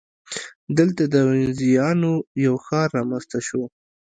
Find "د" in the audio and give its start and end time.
1.13-1.15